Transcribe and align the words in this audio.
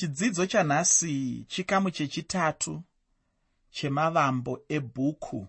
chidzidzo 0.00 0.46
chanhasi 0.46 1.44
chikamu 1.48 1.90
chechitatu 1.90 2.82
chemavambo 3.70 4.60
ebhuku 4.68 5.46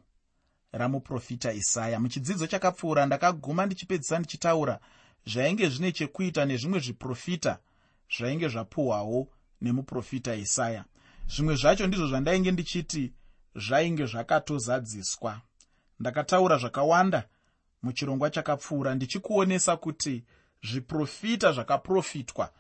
ramuprofita 0.71 1.54
isaya. 1.54 2.00
Muchidzidzo 2.00 2.47
chakapfuura 2.47 3.05
ndakaguma 3.05 3.65
ndichipedzisa 3.65 4.19
ndichitaura 4.19 4.79
zvainge 5.25 5.69
zvine 5.69 5.91
chekuita 5.91 6.45
nezvimwe 6.45 6.79
zviprofita 6.79 7.59
zvainge 8.17 8.47
zvapuhwawo 8.47 9.27
nemuprofita 9.61 10.36
isaya. 10.36 10.86
Zvimwe 11.27 11.55
zvacho 11.55 11.88
ndizvo 11.88 12.07
zvandainge 12.07 12.52
ndichiti 12.52 13.13
zvainge 13.55 14.05
zvakatozadziswa. 14.05 15.41
Ndakataura 15.99 16.57
zvakawanda 16.57 17.23
muchirongwa 17.83 18.29
chakapfuura 18.29 18.95
ndichikuonesa 18.95 19.77
kuti 19.77 20.23
zviprofita 20.63 21.52
zvakaprofitwa 21.52 22.52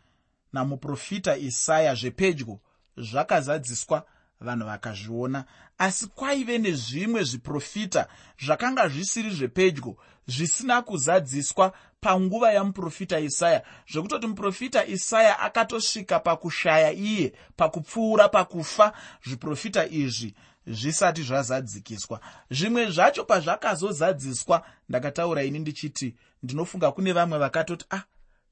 namuprofita 0.53 1.37
isaya 1.37 1.95
zvepedyo 1.95 2.59
zvakazadziswa 2.97 4.05
vanhu 4.41 4.65
vakazviona. 4.65 5.45
Asi 5.77 6.07
kwaive 6.07 6.57
nezvimwe 6.57 7.23
zviprofita 7.23 8.07
zvakanga 8.39 8.87
zvisiri 8.87 9.29
zvepedyo 9.29 9.95
zvisina 10.27 10.81
kuzadziswa 10.81 11.73
panguva 12.01 12.51
yamuprofita 12.51 13.19
isaya 13.19 13.63
zvekutoti 13.91 14.27
muprofita 14.27 14.85
isaya 14.85 15.39
akatosvika 15.39 16.19
pakushaya 16.19 16.91
iye 16.91 17.33
pakupfuura 17.55 18.29
pakufa 18.29 18.93
zviprofita 19.25 19.85
izvi 19.85 20.35
zvisati 20.67 21.23
zvazadzikiswa. 21.23 22.19
Zvimwe 22.51 22.91
zvacho 22.91 23.23
pazvakazozadziswa 23.25 24.65
ndakataura 24.89 25.43
ini 25.43 25.59
ndichiti 25.59 26.15
ndinofunga 26.43 26.91
kune 26.91 27.13
vamwe 27.13 27.37
vakatoti 27.37 27.85
ah 27.89 28.03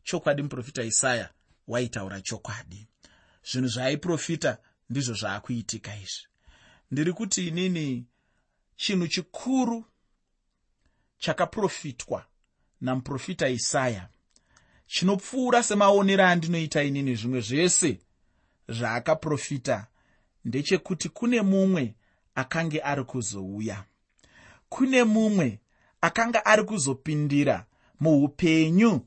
chokwadi 0.04 0.42
muprofita 0.42 0.84
isaya 0.84 1.30
waitaura 1.70 2.22
chokwadi. 2.22 2.88
Zvinhu 3.52 3.68
zvaaiprofita 3.68 4.58
ndizvo 4.90 5.14
zvaakuitika 5.14 5.96
izvi. 5.96 6.28
Ndiri 6.92 7.14
kuti 7.14 7.48
inini 7.48 8.06
chinhu 8.76 9.08
chikuru 9.08 9.86
chakaprofitwa 11.18 12.26
namuprofita 12.82 13.50
isaya 13.50 14.08
chinopfuura 14.88 15.64
semaonero 15.64 16.26
andinoita 16.26 16.84
inini 16.84 17.16
zvimwe 17.16 17.42
zvese 17.42 18.00
zvaakaprofita 18.68 19.88
ndechekuti 20.46 21.10
kune 21.10 21.42
mumwe 21.42 21.96
akange 22.36 22.82
ari 22.82 23.04
kuzouya. 23.04 23.84
Kune 24.70 25.04
mumwe 25.04 25.60
akanga 26.02 26.46
ari 26.46 26.64
kuzopindira 26.64 27.66
muupenyu 28.00 29.06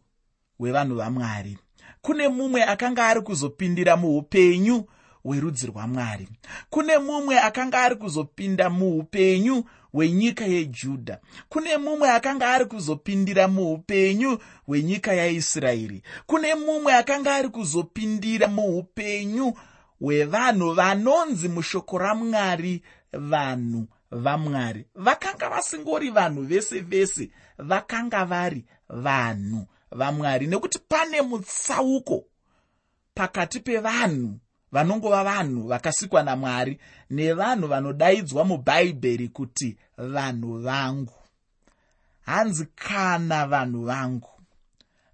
hwevanhu 0.58 0.96
vamwari 0.96 1.58
kune 2.02 2.28
mumwe 2.28 2.64
akanga 2.64 3.06
ari 3.06 3.20
kuzopindira 3.20 3.96
muupenyu 3.96 4.84
hwerudzi 5.24 5.66
rwamwari. 5.66 6.28
Kune 6.70 6.98
mumwe 6.98 7.40
akanga 7.40 7.82
ari 7.82 7.96
kuzopinda 7.96 8.70
muupenyu 8.70 9.64
hwenyika 9.92 10.44
yejudha 10.44 11.18
kune 11.48 11.76
mumwe 11.76 12.10
akanga 12.10 12.52
ari 12.54 12.64
kuzopindira 12.64 13.48
muupenyu 13.48 14.38
hwenyika 14.66 15.12
yaisraeri. 15.14 16.02
Kune 16.26 16.54
mumwe 16.54 16.94
akanga 16.94 17.34
ari 17.34 17.48
kuzopindira 17.48 18.48
muupenyu 18.48 19.52
hwevanhu 20.00 20.72
vanonzi 20.74 21.48
mushoko 21.48 21.98
ramwari 21.98 22.82
vanhu 23.12 23.86
vamwari. 24.10 24.86
Vakanga 24.94 25.48
vasingori 25.48 26.10
vanhu 26.10 26.42
vese 26.42 26.80
vese 26.80 27.30
vakanga 27.58 28.24
vari 28.24 28.64
vanhu 28.88 29.66
vamwari. 29.94 30.46
Nekuti 30.46 30.78
pane 30.78 31.22
mutsauko 31.22 32.24
pakati 33.14 33.60
pevanhu 33.60 34.38
vanongova 34.72 35.24
vanhu 35.24 35.68
vakasikwa 35.68 36.22
namwari 36.22 36.78
nevanhu 37.10 37.68
vanodaidzwa 37.68 38.44
mubhaibheri 38.44 39.28
kuti 39.28 39.76
vanhu 39.98 40.58
vangu. 40.58 41.14
Hanzi 42.22 42.66
kana 42.74 43.46
vanhu 43.46 43.84
vangu 43.84 44.28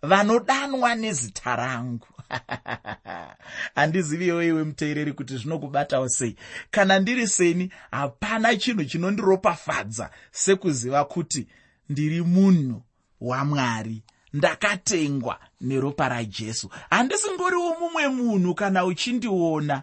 vanodanwa 0.03 0.95
nezita 0.95 1.57
rangu. 1.57 2.07
Handiziviwo 3.75 4.43
iwe 4.43 4.65
muteereri 4.65 5.13
kuti 5.13 5.37
zvinokubatawo 5.37 6.09
sei. 6.09 6.37
Kana 6.71 6.99
ndiri 6.99 7.27
seni 7.27 7.73
hapana 7.91 8.57
chinhu 8.57 8.85
chinondiropafadza 8.85 10.11
sekuziva 10.31 11.05
kuti 11.05 11.49
ndiri 11.89 12.23
munhu 12.23 12.83
wamwari 13.21 14.03
ndakatengwa 14.33 15.39
neropa 15.61 16.09
rajesu. 16.09 16.71
Handisingoriwo 16.91 17.77
mumwe 17.81 18.09
munhu 18.09 18.55
kana 18.55 18.85
uchindiona. 18.85 19.83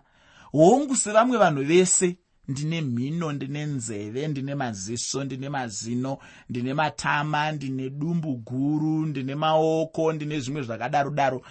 Hongu 0.51 0.95
sevamwe 0.95 1.37
vanhu 1.37 1.63
vese 1.63 2.17
ndine 2.47 2.81
mhino 2.81 3.31
ndine 3.31 3.65
nzeve 3.65 4.27
ndine 4.27 4.55
maziso 4.55 5.23
ndine 5.23 5.49
mazino 5.49 6.17
ndine 6.49 6.73
matama 6.73 7.51
ndine 7.51 7.89
dumbu 7.89 8.35
guru 8.35 9.05
ndine 9.05 9.35
maoko 9.35 10.13
ndine 10.13 10.39
zvimwe 10.39 10.61
zvakadaro 10.63 11.09
daro 11.09 11.41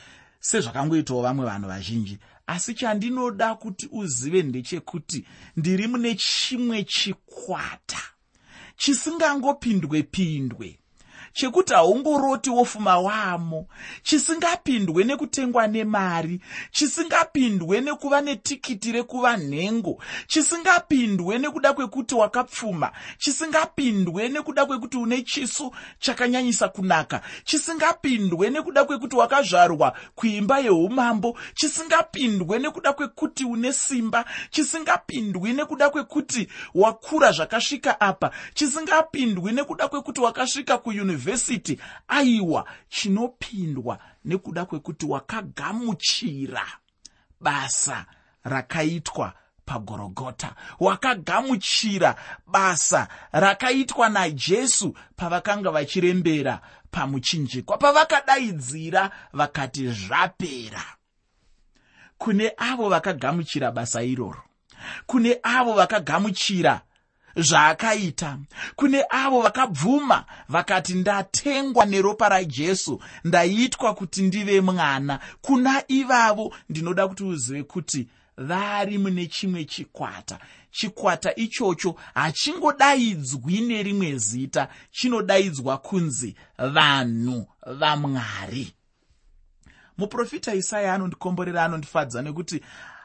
sezvakangoitawo 0.41 1.23
vamwe 1.23 1.45
vanhu 1.47 1.69
vazhinji. 1.69 2.19
Asi 2.47 2.75
chandinoda 2.75 3.55
kuti 3.55 3.89
uzive 3.93 4.43
ndechekuti 4.43 5.27
ndiri 5.57 5.87
mune 5.87 6.15
chimwe 6.15 6.85
chikwata. 6.85 8.03
Chisingangopindwe 8.77 10.03
pindwe 10.03 10.79
chekuti 11.35 11.73
haungoroti 11.73 12.51
wofuma 12.51 12.99
wamo 12.99 13.67
chisingapindwe 14.03 15.05
nekutengwa 15.05 15.67
nemari 15.67 16.41
chisingapindwe 16.71 17.81
nekuva 17.81 18.21
netikiti 18.21 18.93
rekuva 18.93 19.37
nhengo 19.37 20.03
chisingapindwe 20.27 21.39
nekuda 21.39 21.73
kwekuti 21.73 22.15
wakapfuma 22.15 22.93
chisingapindwe 23.19 24.29
nekuda 24.29 24.67
kwekuti 24.67 24.97
une 24.97 25.23
chiso 25.23 25.73
chakanyanyisa 25.99 26.69
kunaka 26.69 27.21
chisingapindwe 27.45 28.51
nekuda 28.51 28.85
kwekuti 28.85 29.17
wakazvarwa 29.17 29.97
kuimba 30.15 30.59
yeumambo 30.59 31.39
chisingapindwe 31.55 32.59
nekuda 32.59 32.93
kwekuti 32.93 33.45
une 33.45 33.73
simba 33.73 34.25
chisingapindwi 34.51 35.53
nekuda 35.53 35.91
kwekuti 35.91 36.49
wakura 36.75 37.33
zvakasvika 37.33 38.01
apa 38.01 38.31
chisingapindwi 38.55 39.53
nekuda 39.53 39.89
kwekuti 39.89 40.21
wakasvika 40.21 40.79
kuyunivhesiti 40.79 41.24
yunivhesiti 41.25 41.79
aiwa 42.09 42.69
chinopindwa 42.89 43.99
nekuda 44.25 44.65
kwekuti 44.65 45.07
wakagamuchira 45.07 46.67
basa 47.41 48.07
rakaitwa 48.45 49.33
pagorogota. 49.65 50.55
Wakagamuchira 50.81 52.15
basa 52.47 53.09
rakaitwa 53.33 54.09
najesu 54.09 54.97
pavakanga 55.17 55.71
vachirembera 55.71 56.61
pamuchinjikwa 56.91 57.79
pavakadaidzira 57.79 59.11
vakati 59.33 59.89
zvapera. 59.89 60.85
Kune 62.19 62.53
avo 62.57 62.89
vakagamuchira 62.89 63.71
basa 63.73 64.03
iroro. 64.03 64.43
Kune 65.07 65.39
avo 65.43 65.73
vakagamuchira 65.73 66.83
zvaakaita. 67.37 68.39
Kune 68.77 69.05
avo 69.11 69.43
vakabvuma 69.43 70.25
vakati 70.49 70.95
ndatengwa 70.95 71.87
neropa 71.87 72.29
rajesu 72.29 73.03
ndaitwa 73.25 73.95
kuti 73.95 74.23
ndive 74.23 74.61
mwana. 74.61 75.21
Kuna 75.43 75.83
ivavo 75.89 76.55
ndinoda 76.69 77.09
kuti 77.09 77.25
uzive 77.25 77.63
kuti 77.63 78.09
vari 78.37 78.99
mune 78.99 79.27
chimwe 79.27 79.65
chikwata. 79.65 80.39
Chikwata 80.71 81.35
ichocho 81.35 81.97
hachingodaidzwi 82.15 83.61
nerimwe 83.61 84.19
zita 84.19 84.69
chinodaidzwa 84.91 85.79
kunzi 85.79 86.37
vanhu 86.59 87.47
vamwari. 87.67 88.75
Muprofita 89.99 90.55
isaya 90.55 90.95
anondikomborera 90.95 91.65
anondifadza 91.65 92.23
nekuti 92.23 92.61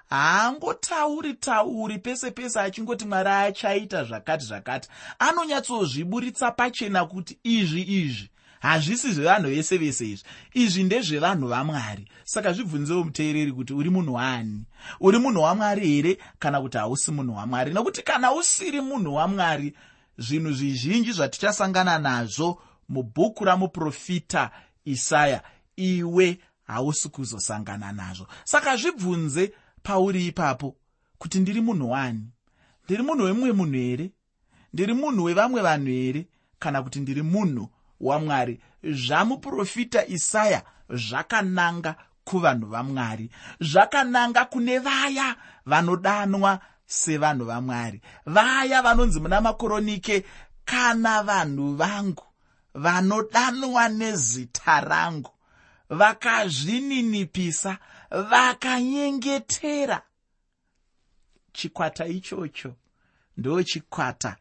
haangotauri 0.09 1.33
tauri 1.33 1.97
pese 1.97 2.31
pese 2.31 2.59
achingoti 2.59 3.05
mwari 3.05 3.29
achaita 3.29 4.03
zvakati 4.03 4.45
zvakati. 4.45 4.89
Anonyatsozviburitsa 5.19 6.51
pachena 6.51 7.05
kuti 7.05 7.37
izvi 7.43 7.81
izvi 7.81 8.29
hazvisi 8.59 9.13
zvevanhu 9.13 9.49
vese 9.49 9.77
vese 9.77 10.09
izvi. 10.09 10.27
Izvi 10.53 10.83
ndezvevanhu 10.83 11.47
vamwari. 11.47 12.07
Saka 12.23 12.53
zvibvunzewo 12.53 13.03
muteereri 13.03 13.51
kuti 13.51 13.73
uri 13.73 13.89
munhu 13.89 14.13
waani? 14.13 14.65
Uri 14.99 15.17
munhu 15.17 15.41
wamwari 15.41 15.87
here 15.87 16.17
kana 16.39 16.61
kuti 16.61 16.77
hausi 16.77 17.11
munhu 17.11 17.35
wamwari? 17.35 17.73
Nokuti 17.73 18.01
kana 18.01 18.31
usiri 18.33 18.81
munhu 18.81 19.15
wamwari 19.15 19.73
zvinhu 20.17 20.51
zvizhinji 20.51 21.11
zvatichasangana 21.11 21.99
nazvo 21.99 22.61
mubhuku 22.89 23.45
ramuprofita 23.45 24.51
isaya 24.85 25.41
iwe 25.75 26.39
hausi 26.63 27.09
kuzosangana 27.09 27.91
nazvo. 27.91 28.27
Saka 28.43 28.77
zvibvunze 28.77 29.53
pauri 29.83 30.27
ipapo 30.27 30.75
kuti 31.17 31.39
ndiri 31.39 31.61
munhu 31.61 31.91
wani? 31.91 32.27
Ndiri 32.85 33.03
munhu 33.03 33.23
wemumwe 33.23 33.51
munhu 33.51 33.73
here 33.73 34.11
ndiri 34.73 34.93
munhu 34.93 35.23
wevamwe 35.23 35.61
vanhu 35.61 35.87
here 35.87 36.27
kana 36.59 36.83
kuti 36.83 36.99
ndiri 36.99 37.21
munhu 37.21 37.69
wamwari 37.99 38.59
zvamuprofita 38.83 40.07
isaya 40.07 40.63
zvakananga 40.89 41.95
kuvanhu 42.23 42.67
vamwari 42.67 43.29
zvakananga 43.59 44.45
kune 44.45 44.79
vaya 44.79 45.35
vanodanwa 45.65 46.59
sevanhu 46.85 47.45
vamwari 47.45 48.01
vaya 48.25 48.81
vanonzi 48.81 49.19
muna 49.19 49.41
makoronike 49.41 50.25
kana 50.65 51.23
vanhu 51.23 51.75
vangu 51.75 52.23
vanodanwa 52.73 53.89
nezita 53.89 54.81
rangu 54.81 55.31
vakazvininipisa 55.89 57.77
vakanyengetera. 58.11 60.01
Chikwata 61.53 62.05
ichocho 62.07 62.75
ndo 63.37 63.63
chikwata 63.63 64.35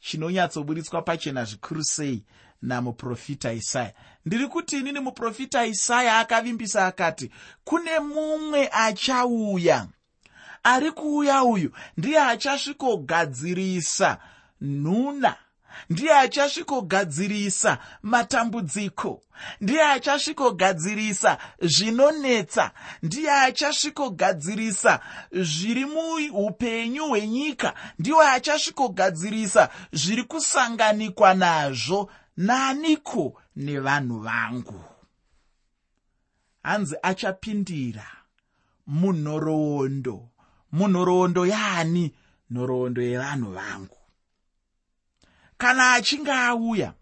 chinonyatsoburitswa 0.00 1.02
pachena 1.02 1.44
zvikuru 1.44 1.84
sei 1.84 2.24
namuprofita 2.62 3.52
isaya. 3.52 3.94
Ndiri 4.26 4.46
kuti 4.48 4.78
inini 4.78 5.00
muprofita 5.00 5.66
isaya 5.66 6.18
akavimbisa 6.18 6.86
akati 6.86 7.30
kune 7.64 7.98
mumwe 8.00 8.68
achauya. 8.72 9.86
Ari 10.62 10.92
kuuya 10.92 11.44
uyu? 11.44 11.72
Ndiye 11.96 12.20
achasvikogadzirisa. 12.20 14.18
Nhuna 14.60 15.36
ndiye 15.90 16.14
achasvikogadzirisa 16.18 17.78
matambudziko 18.02 19.22
ndiye 19.60 19.84
achasvikogadzirisa 19.84 21.38
zvinonetsa 21.60 22.70
ndiye 23.02 23.32
achasvikogadzirisa 23.32 25.00
zviri 25.32 25.84
muupenyu 25.84 27.08
hwenyika 27.08 27.74
ndiwe 27.98 28.28
achasvikogadzirisa 28.28 29.68
zviri 29.92 30.24
kusanganikwa 30.24 31.34
nazvo 31.34 32.10
naniko 32.36 33.42
nevanhu 33.56 34.20
vangu. 34.20 34.80
Hanzi 36.62 36.96
achapindira 37.02 38.06
munhoroondo 38.86 40.28
munhoroondo 40.72 41.46
yaani 41.46 42.14
nhoroondo 42.50 43.02
yevanhu 43.02 43.52
vangu 43.52 43.99
kana 45.60 45.92
achinge 45.92 46.32
auya 46.32 46.94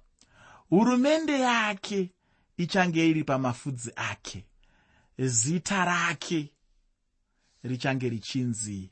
hurumende 0.71 1.41
yake 1.41 2.11
ichange 2.57 3.11
iri 3.11 3.25
pamafudzi 3.25 3.93
ake 3.97 4.45
zita 5.19 5.85
rake 5.85 6.53
richange 7.63 8.09
richinzi 8.09 8.91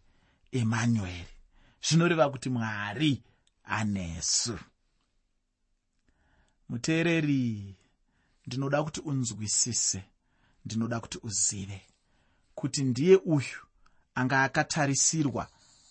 emanueri 0.53 1.35
zvinoreva 1.83 2.31
kuti 2.31 2.49
mwari 2.51 3.23
anesu. 3.65 4.59
Muteereri 6.69 7.75
ndinoda 8.47 8.83
kuti 8.83 9.01
unzwisise 9.01 10.05
ndinoda 10.65 11.01
kuti 11.01 11.19
uzive 11.23 11.81
kuti 12.55 12.85
ndiye 12.85 13.17
uyu 13.17 13.61
anga 14.15 14.43
akatarisirwa 14.43 15.49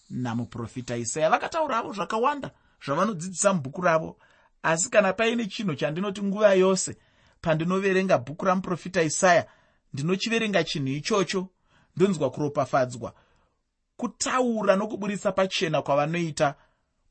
namuprofita 0.10 0.98
isaya. 0.98 1.30
Vakatauravo 1.30 1.94
zvakawanda 1.94 2.51
zvavanodzidzisa 2.86 3.54
mubhuku 3.54 3.81
ravo. 3.81 4.18
Asi 4.63 4.89
kana 4.89 5.13
paine 5.13 5.45
chinhu 5.45 5.75
chandinoti 5.75 6.22
nguva 6.22 6.54
yose 6.54 6.95
pandinoverenga 7.42 8.18
bhuku 8.18 8.45
ramuprofita 8.45 9.04
isaya 9.04 9.45
ndinochiverenga 9.94 10.63
chinhu 10.63 10.88
ichocho. 10.88 11.48
Ndonzwa 11.95 12.30
kuropafadzwa 12.30 13.13
kutaura 13.98 14.75
nokuburitsa 14.75 15.31
pachena 15.31 15.81
kwavanoita. 15.81 16.56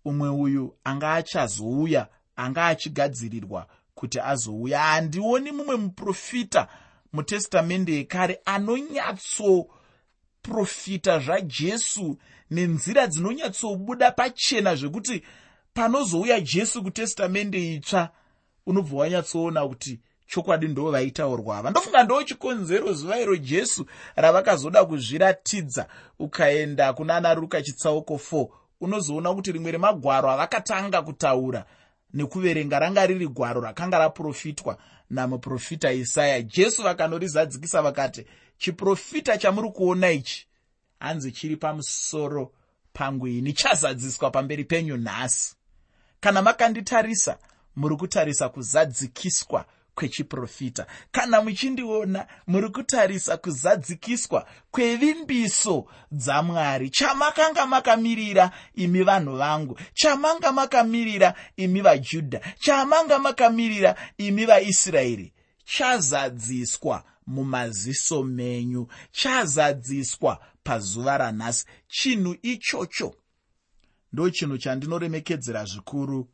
Umwe 0.05 0.29
uyu 0.29 0.77
anga 0.85 1.13
achazouya 1.13 2.09
anga 2.37 2.67
achigadzirirwa 2.67 3.67
kuti 3.95 4.21
azouya. 4.21 4.81
Handioni 4.81 5.53
mumwe 5.53 5.77
muprofita 5.77 6.69
mutestamende 7.13 7.95
yekare 7.95 8.41
anonyatsoprofita 8.45 11.19
zvajesu 11.19 12.19
nenzira 12.51 13.07
dzinonyatsobuda 13.07 14.11
pachena 14.11 14.75
zvekuti 14.75 15.23
panozouya 15.75 16.41
jesu 16.41 16.83
kutestamende 16.83 17.75
itsva 17.75 18.11
unobva 18.67 18.97
wanyatsoona 18.97 19.69
kuti 19.69 20.01
chokwadi 20.27 20.69
ndo 20.69 20.91
vaitaurwa 20.91 21.59
ava. 21.59 21.71
Ndofunga 21.71 22.03
ndo 22.03 22.23
chikonzero 22.23 22.93
zuva 22.93 23.21
iro 23.21 23.37
jesu 23.37 23.87
ravakazoda 24.17 24.85
kuzviratidza. 24.85 25.87
Ukaenda 26.19 26.93
kuna 26.93 27.17
ana 27.17 27.35
ruka 27.35 27.63
chitsauko 27.63 28.15
4 28.15 28.49
unozoona 28.81 29.35
kuti 29.35 29.53
rimwe 29.53 29.73
remagwaro 29.73 30.31
avakatanga 30.31 31.03
kutaura 31.03 31.65
nekuverenga 32.15 32.79
ranga 32.79 33.07
riri 33.07 33.29
gwaro 33.29 33.61
rakanga 33.61 33.99
raprofitwa 33.99 34.79
namuprofita 35.11 35.93
isaya. 35.93 36.43
Jesu 36.43 36.83
vakanorizadzikisa 36.83 37.83
vakati 37.83 38.27
chiprofita 38.59 39.39
chamuri 39.39 39.71
kuona 39.71 40.11
ichi 40.11 40.47
hanzi 41.01 41.33
chiri 41.33 41.57
pamusoro 41.57 42.53
pangu 42.93 43.29
ini 43.29 43.53
chazadziswa 43.53 44.31
pamberi 44.31 44.65
penyu 44.65 44.97
nhasi 44.97 45.55
kana 46.25 46.43
makanditarisa 46.43 47.39
muri 47.77 47.97
kutarisa 47.97 48.49
kuzadzikiswa 48.49 49.65
kwechiprofita. 49.95 50.87
Kana 51.13 51.43
muchindiona 51.43 52.27
muri 52.47 52.69
kutarisa 52.69 53.37
kuzadzikiswa 53.37 54.47
kwevimbiso 54.71 55.87
dzamwari. 56.13 56.91
Chamakanga 56.91 57.67
makamirira 57.67 58.51
imi 58.75 59.03
vanhu 59.03 59.37
vangu. 59.37 59.79
Chamanga 59.95 60.53
makamirira 60.53 61.35
imi 61.57 61.81
vajudha. 61.81 62.41
Chamanga 62.59 63.19
makamirira 63.19 63.95
imi 64.19 64.47
vaisraeri. 64.47 65.33
Chazadziswa 65.65 67.05
mumaziso 67.27 68.23
menyu. 68.23 68.89
Chazadziswa 69.13 70.39
pazuva 70.63 71.19
ranhasi. 71.19 71.67
Chinhu 71.89 72.37
ichocho 72.43 73.15
ndo 74.15 74.31
chinhu 74.31 74.59
chandinoremekedzera 74.59 75.65
zvikuru 75.65 76.29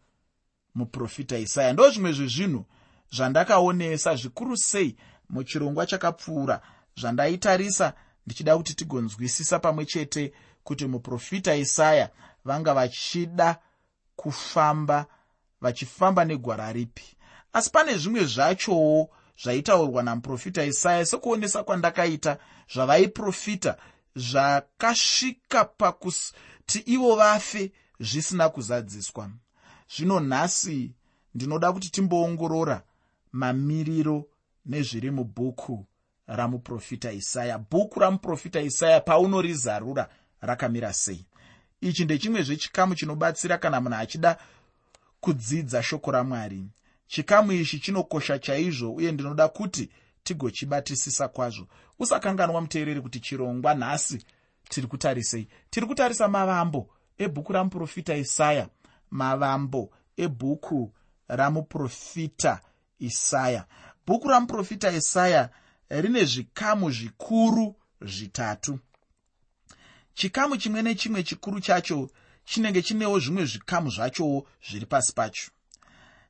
muprofita 0.74 1.38
isaya. 1.38 1.72
Ndo 1.72 1.90
zvimwe 1.90 2.12
zvezvinhu 2.12 2.64
zvandakaonesa 3.12 4.16
zvikuru 4.16 4.56
sei 4.56 4.96
muchirongwa 5.30 5.86
chakapfuura 5.86 6.60
zvandaitarisa 6.96 7.92
ndichida 8.26 8.56
kuti 8.56 8.74
tigonzwisisa 8.74 9.58
pamwe 9.58 9.86
chete 9.86 10.32
kuti 10.64 10.86
muprofita 10.86 11.56
isaya 11.56 12.10
vanga 12.44 12.74
vachida 12.74 13.58
kufamba 14.16 15.06
vachifamba 15.60 16.24
negwara 16.24 16.72
ripi. 16.72 17.16
Asi 17.52 17.70
pane 17.70 17.96
zvimwe 17.96 18.24
zvachowo 18.24 19.10
zvaitaurwa 19.42 20.02
namuprofita 20.02 20.64
isaya 20.64 21.06
sekuonesa 21.06 21.62
kwandakaita 21.62 22.38
zvavaiprofita 22.72 23.76
zvakasvika 24.16 25.64
pakuti 26.70 26.92
ivo 26.92 27.16
vafe 27.16 27.72
zvisina 28.00 28.48
kuzadziswa. 28.48 29.30
Zvino 29.96 30.20
nhasi 30.20 30.92
ndinoda 31.34 31.72
kuti 31.72 31.90
timboongorora 31.90 32.82
mamiriro 33.32 34.28
nezviri 34.66 35.10
mubhuku 35.10 35.86
ramuprofita 36.26 37.12
isaya. 37.12 37.58
Bhuku 37.58 38.00
ramuprofita 38.00 38.60
isaya 38.60 39.00
paunorizarura 39.00 40.08
rakamira 40.40 40.92
sei. 40.92 41.26
Ichi 41.80 42.04
ndechimwe 42.04 42.42
zvechikamu 42.42 42.94
chinobatsira 42.94 43.58
kana 43.58 43.80
munhu 43.80 43.96
achida 43.96 44.38
kudzidza 45.20 45.82
shoko 45.82 46.10
ramwari. 46.10 46.68
Chikamu 47.06 47.52
ichi 47.52 47.80
chinokosha 47.80 48.38
chaizvo 48.38 48.94
uye 48.94 49.12
ndinoda 49.12 49.48
kuti 49.48 49.90
tigochibatisisa 50.22 51.28
kwazvo. 51.28 51.66
Usakanganwa 51.98 52.60
muteereri 52.60 53.00
kuti 53.00 53.20
chirongwa 53.20 53.74
nhasi 53.74 54.24
tiri 54.70 54.86
kutarisei? 54.86 55.48
Tiri 55.70 55.86
kutarisa 55.86 56.28
mavambo 56.28 56.90
ebhuku 57.18 57.52
ramuprofita 57.52 58.16
isaya. 58.16 58.68
Mavambo 59.10 59.90
ebhuku 60.16 60.92
ramuprofita 61.28 62.60
isaya. 62.98 63.66
Bhuku 64.06 64.28
ramuprofita 64.28 64.92
isaya 64.92 65.50
rine 65.90 66.24
zvikamu 66.24 66.90
zvikuru 66.90 67.76
zvitatu. 68.00 68.78
Chikamu 70.14 70.56
chimwe 70.56 70.82
nechimwe 70.82 71.22
chikuru 71.22 71.60
chacho 71.60 72.10
chinenge 72.44 72.82
chinewo 72.82 73.18
zvimwe 73.18 73.44
zvikamu 73.44 73.90
zvachowo 73.90 74.46
zviri 74.70 74.86
pasi 74.86 75.12
pacho. 75.12 75.50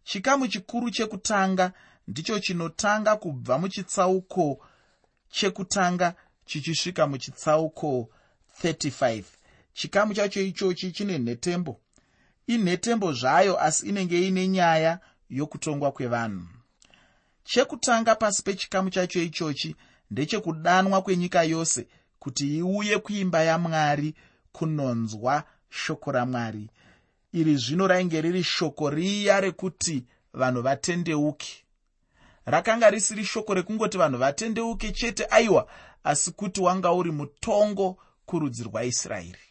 Chikamu 0.05 0.49
chikuru 0.49 0.91
chekutanga 0.91 1.73
ndicho 2.09 2.39
chinotanga 2.39 3.17
kubva 3.17 3.59
muchitsauko 3.59 4.67
chekutanga 5.31 6.15
chichisvika 6.45 7.07
muchitsauko 7.07 8.09
35 8.65 9.25
chikamu 9.73 10.15
chacho 10.15 10.41
ichochi 10.41 10.93
chine 10.93 11.19
nhetembo. 11.19 11.81
Inhetembo 12.47 13.13
zvayo 13.13 13.61
asi 13.61 13.89
inenge 13.89 14.29
ine 14.29 14.49
nyaya 14.49 15.01
yokutongwa 15.31 15.93
kwevanhu. 15.93 16.47
Chekutanga 17.45 18.15
pasi 18.15 18.43
pechikamu 18.43 18.91
chacho 18.91 19.23
ichochi 19.23 19.77
ndechekudanwa 20.11 21.03
kwenyika 21.03 21.43
yose 21.43 21.87
kuti 22.19 22.57
iuye 22.59 22.99
kuimba 22.99 23.43
yamwari 23.43 24.15
kunonzwa 24.53 25.45
shoko 25.71 26.13
ramwari. 26.13 26.71
Iri 27.33 27.57
zvino 27.57 27.87
rainge 27.87 28.21
riri 28.21 28.43
shoko 28.45 28.91
riya 28.91 29.41
rekuti 29.41 30.07
vanhu 30.33 30.63
vatendeuke. 30.63 31.65
Rakanga 32.47 32.91
risiri 32.91 33.25
shoko 33.25 33.55
rekungoti 33.55 33.99
vanhu 33.99 34.19
vatendeuke 34.19 34.93
chete 34.93 35.27
aiwa 35.31 35.67
asi 36.05 36.33
kuti 36.33 36.61
wanga 36.61 36.93
uri 36.93 37.11
mutongo 37.11 37.99
kurudzi 38.31 38.63
rwaisraeri. 38.65 39.47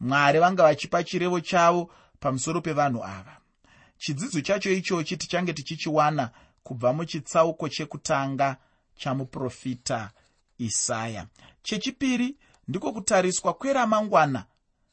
Mwari 0.00 0.38
vanga 0.38 0.62
vachipa 0.62 1.04
chirevo 1.04 1.40
chavo 1.40 1.90
pamusoro 2.20 2.60
pevanhu 2.60 3.04
ava. 3.04 3.36
Chidzidzo 3.98 4.40
chacho 4.40 4.72
ichochi 4.72 5.16
tichange 5.16 5.52
tichichiwana 5.52 6.30
kubva 6.62 6.92
muchitsauko 6.92 7.68
chekutanga 7.68 8.56
chamuprofita 8.96 10.10
isaya. 10.58 11.26
Chechipiri 11.62 12.36
ndiko 12.68 12.92
kutariswa 12.92 13.54
kweramangwana 13.54 14.44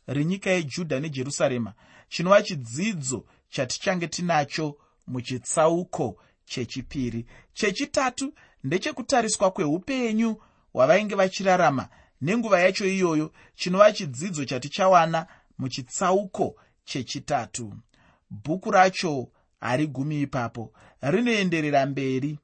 renyika 0.07 0.50
yejudha 0.50 1.00
nejerusarema 1.00 1.74
chinova 2.09 2.41
chidzidzo 2.43 3.25
chatichange 3.50 4.07
tinacho 4.07 4.77
muchitsauko 5.07 6.17
chechipiri. 6.45 7.25
Chechitatu 7.53 8.33
ndechekutariswa 8.63 9.51
kweupenyu 9.51 10.41
hwavainge 10.74 11.15
vachirarama 11.15 11.89
nenguva 12.21 12.59
yacho 12.59 12.86
iyoyo 12.86 13.31
chinova 13.55 13.91
chidzidzo 13.91 14.45
chatichawana 14.45 15.27
muchitsauko 15.57 16.55
chechitatu. 16.86 17.74
Bhuku 18.29 18.71
racho 18.71 19.29
harigumi 19.62 20.21
ipapo 20.21 20.74
rinoenderera 21.01 21.86
mberi. 21.86 22.39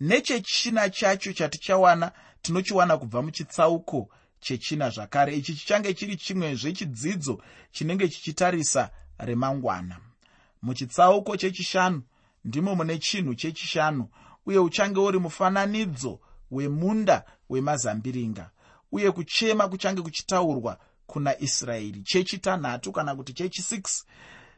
Nechechina 0.00 0.90
chacho 0.90 1.32
chatichawana 1.32 2.12
tinochiwana 2.42 2.96
kubva 2.96 3.22
muchitsauko 3.22 4.08
chechina 4.40 4.90
zvakare. 4.90 5.36
Ichi 5.36 5.54
chichange 5.54 5.94
chiri 5.94 6.16
chimwezvechidzidzo 6.16 7.42
chinenge 7.70 8.08
chichitarisa 8.08 8.90
remangwana. 9.18 9.96
Muchitsauko 10.62 11.36
chechishanu 11.36 12.02
ndimo 12.44 12.74
mune 12.74 12.98
chinhu 12.98 13.34
chechishanu 13.34 14.08
uye 14.46 14.58
uchange 14.58 15.00
uri 15.00 15.18
mufananidzo 15.18 16.20
wemunda 16.50 17.24
wemazambiringa 17.48 18.50
uye 18.92 19.10
kuchema 19.10 19.68
kuchange 19.68 20.02
kuchitaurwa 20.02 20.78
kuna 21.06 21.40
israeri. 21.40 22.02
Chechitanhatu 22.02 22.92
kana 22.92 23.16
kuti 23.16 23.32
chechi6 23.32 24.02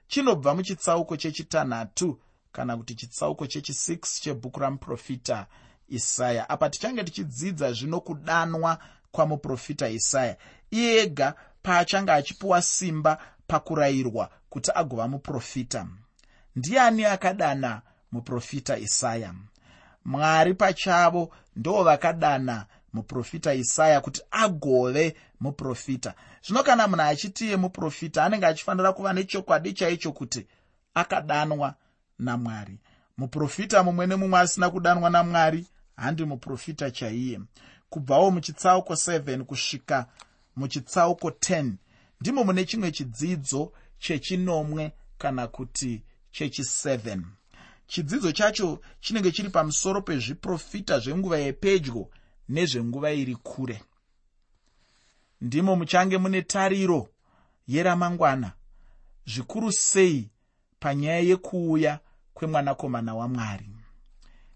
chinobva 0.08 0.54
muchitsauko 0.54 1.16
chechitanhatu 1.16 2.20
kana 2.52 2.76
kuti 2.76 2.94
chitsauko 2.94 3.44
chechi6 3.44 4.20
chebhuku 4.20 4.60
ramuprofita 4.60 5.46
isaya. 5.88 6.48
Apa 6.48 6.70
tichange 6.70 7.04
tichidzidza 7.04 7.72
zvino 7.72 8.00
kudanwa 8.00 8.78
kwamuprofita 9.12 9.88
isaya. 9.88 10.36
Iye 10.70 11.02
ega 11.02 11.34
paachange 11.62 12.12
achipiwa 12.12 12.62
simba 12.62 13.18
pakurayirwa 13.46 14.30
kuti 14.50 14.70
agova 14.74 15.08
muprofita. 15.08 15.86
Ndiani 16.56 17.04
akadana 17.04 17.82
muprofita 18.12 18.78
isaya? 18.78 19.34
Mwari 20.04 20.54
pachavo 20.54 21.34
ndo 21.56 21.84
vakadana 21.84 22.66
muprofita 22.92 23.54
isaya 23.54 24.00
kuti 24.00 24.22
agove 24.30 25.16
muprofita. 25.40 26.14
Zvino 26.44 26.62
kana 26.62 26.88
munhu 26.88 27.02
achitiye 27.02 27.56
muprofita 27.56 28.24
anenge 28.24 28.46
achifanira 28.46 28.92
kuva 28.92 29.12
nechokwadi 29.12 29.72
chaicho 29.72 30.12
kuti 30.12 30.46
akadanwa 30.94 31.74
namwari. 32.18 32.78
Muprofita 33.16 33.82
mumwe 33.82 34.06
nemumwe 34.06 34.40
asina 34.40 34.70
kudanwa 34.70 35.10
namwari 35.10 35.66
handi 35.96 36.24
muprofita 36.24 36.90
chaiye. 36.90 37.40
Kubvawo 37.90 38.30
muchitsauko 38.30 38.92
7 38.92 39.42
kusvika 39.42 40.06
muchitsauko 40.56 41.28
10 41.28 41.72
ndimo 42.20 42.44
mune 42.44 42.64
chimwe 42.64 42.90
chidzidzo 42.92 43.72
chechinomwe 43.98 44.92
kana 45.18 45.46
kuti 45.48 46.02
chechi7 46.32 47.22
chidzidzo 47.86 48.32
chacho 48.32 48.80
chinenge 49.00 49.32
chiri 49.32 49.50
pamusoro 49.50 50.02
pezviprofita 50.02 50.98
zvenguva 50.98 51.38
yepedyo 51.38 52.08
nezvenguva 52.50 53.12
iri 53.12 53.34
kure. 53.34 53.82
Ndimo 55.40 55.76
muchange 55.76 56.18
mune 56.18 56.42
tariro 56.42 57.08
yeramangwana 57.66 58.52
zvikuru 59.26 59.72
sei 59.72 60.30
panyaya 60.80 61.20
yekuuya 61.20 62.00
kwemwanakomana 62.34 63.14
wamwari. 63.14 63.68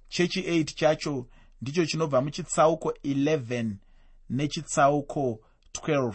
Chechi 0.09 0.41
8 0.41 0.65
chacho 0.75 1.27
ndicho 1.63 1.87
chinobva 1.87 2.21
muchitsauko 2.21 2.91
11 3.05 3.73
nechitsauko 4.31 5.41
12 5.73 6.15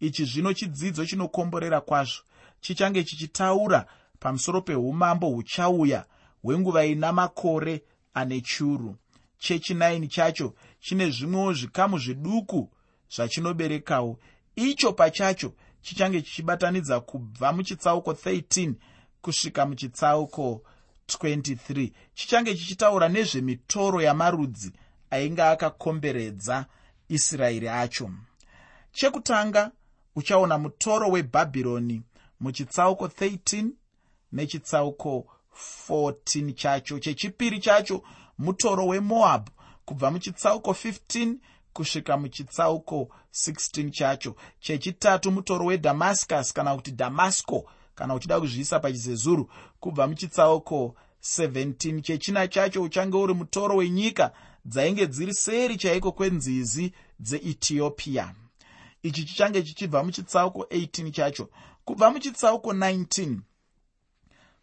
ichi 0.00 0.24
zvino 0.24 0.52
chidzidzo 0.52 1.06
chinokomborera 1.06 1.80
kwazvo. 1.80 2.22
Chichange 2.60 3.04
chichitaura 3.04 3.86
pamusoro 4.20 4.62
peumambo 4.62 5.28
huchauya 5.28 6.04
hwenguva 6.42 6.86
ina 6.86 7.12
makore 7.12 7.82
ane 8.14 8.40
churu. 8.40 8.96
Chechi 9.38 9.74
9 9.74 10.08
chacho 10.08 10.54
chine 10.80 11.10
zvimwewo 11.10 11.52
zvikamu 11.52 11.98
zviduku 11.98 12.70
zvachinoberekawo. 13.10 14.18
Icho 14.56 14.92
pachacho 14.92 15.52
chichange 15.82 16.22
chichibatanidza 16.22 17.00
kubva 17.00 17.52
muchitsauko 17.52 18.12
13 18.12 18.74
kusvika 19.22 19.66
muchitsauko 19.66 20.62
23 21.08 21.92
chichange 22.14 22.54
chichitaura 22.54 23.08
nezvemitoro 23.08 24.02
yamarudzi 24.02 24.72
ainge 25.10 25.42
akakomberedza 25.42 26.66
israeri 27.08 27.68
acho. 27.68 28.10
Chekutanga 28.92 29.70
uchaona 30.16 30.58
mutoro 30.58 31.08
webhabhironi 31.10 32.02
muchitsauko 32.40 33.06
13 33.06 33.66
nechitsauko 34.32 35.26
14 35.88 36.54
chacho. 36.54 36.98
Chechipiri 36.98 37.60
chacho 37.60 38.02
mutoro 38.38 38.86
wemoabhu 38.86 39.57
kubva 39.88 40.10
muchitsauko 40.10 40.70
15 40.70 41.34
kusvika 41.72 42.16
muchitsauko 42.16 43.08
16 43.32 43.90
chacho. 43.90 44.36
Chechitatu 44.60 45.30
mutoro 45.32 45.64
wedhamascus 45.66 46.52
kana 46.52 46.76
kuti 46.76 46.90
damasco 46.90 47.64
kana 47.94 48.14
uchida 48.14 48.40
kuzviisa 48.40 48.80
pachizezuru 48.80 49.50
kubva 49.80 50.06
muchitsauko 50.06 50.94
17 51.22 52.02
chechina 52.02 52.48
chacho 52.48 52.82
uchange 52.82 53.16
uri 53.16 53.34
mutoro 53.34 53.76
wenyika 53.76 54.32
dzainge 54.64 55.06
dziri 55.06 55.34
seri 55.34 55.76
chaiko 55.76 56.12
kwenzizi 56.12 56.92
dzeethiopia. 57.20 58.34
Ichi 59.02 59.24
chichange 59.24 59.62
chichibva 59.62 60.04
muchitsauko 60.04 60.62
18 60.62 61.10
chacho. 61.10 61.48
Kubva 61.84 62.10
muchitsauko 62.10 62.72
19 62.72 63.38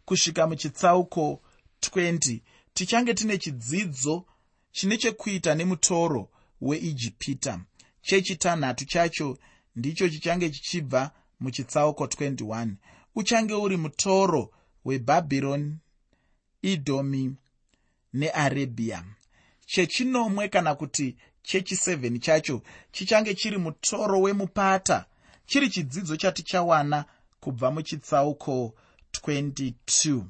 kusvika 0.04 0.46
muchitsauko 0.46 1.40
20 1.80 2.40
tichange 2.74 3.14
tine 3.14 3.38
chidzidzo 3.38 4.24
chine 4.76 4.96
chekuita 4.98 5.54
nemutoro 5.54 6.28
weijipita 6.60 7.60
chechitanhatu 8.02 8.84
chacho 8.84 9.38
ndicho 9.76 10.08
chichange 10.08 10.50
chichibva 10.50 11.10
muchitsauko 11.40 12.04
21 12.04 12.68
uchange 13.14 13.54
uri 13.54 13.76
mutoro 13.76 14.50
webhabhironi 14.84 15.76
idhomi 16.62 17.36
nearabhia 18.12 19.04
chechinomwe 19.66 20.48
kana 20.48 20.74
kuti 20.74 21.16
chechi7 21.44 22.18
chacho 22.18 22.62
chichange 22.92 23.34
chiri 23.34 23.58
mutoro 23.58 24.20
wemupata 24.20 25.04
chiri 25.46 25.68
chidzidzo 25.68 26.16
chatichawana 26.16 27.04
kubva 27.40 27.70
muchitsauko 27.70 28.74
22 29.26 30.24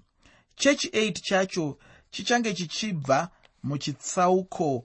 chechi8 0.57 1.13
chacho 1.13 1.79
chichange 2.11 2.55
chichibva 2.55 3.31
muchitsauko 3.63 4.85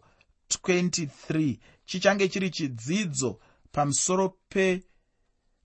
23 0.50 1.60
chichange 1.86 2.28
chiri 2.28 2.50
chidzidzo 2.50 3.40
pamusoro 3.72 4.38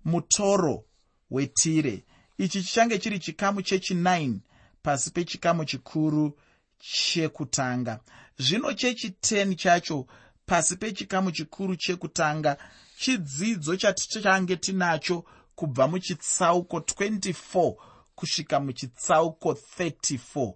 pemutoro 0.04 0.84
wetire. 1.30 2.04
Ichi 2.38 2.62
chichange 2.62 2.98
chiri 2.98 3.18
chikamu 3.18 3.60
chechi9 3.60 4.38
pasi 4.82 5.10
pechikamu 5.10 5.64
chikuru 5.64 6.38
chekutanga. 6.78 8.00
Zvino 8.38 8.70
chechi10 8.70 9.56
chacho 9.56 10.06
pasi 10.46 10.76
pechikamu 10.76 11.30
chikuru 11.32 11.76
chekutanga 11.76 12.56
chidzidzo 12.98 13.76
chatichange 13.76 14.56
tinacho 14.56 15.24
kubva 15.54 15.88
muchitsauko 15.88 16.78
24 16.78 17.74
kusvika 18.14 18.60
muchitsauko 18.60 19.52
34 19.52 20.52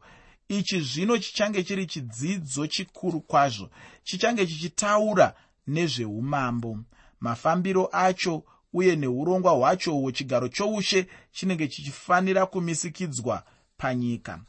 ichi 0.51 0.81
zvino 0.81 1.19
chichange 1.19 1.63
chiri 1.63 1.87
chidzidzo 1.87 2.67
chikuru 2.67 3.21
kwazvo. 3.21 3.71
Chichange 4.03 4.47
chichitaura 4.47 5.35
nezveumambo. 5.67 6.79
Mafambiro 7.21 7.89
acho 7.93 8.45
uye 8.73 8.97
neurongwa 8.97 9.53
hwacho 9.53 9.97
uhwo 9.99 10.13
chigaro 10.13 10.49
choushe 10.49 11.07
chinenge 11.33 11.69
chichifanira 11.69 12.47
kumisikidzwa 12.47 13.45
panyika. 13.77 14.41